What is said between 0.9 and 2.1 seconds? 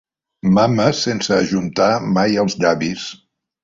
sense ajuntar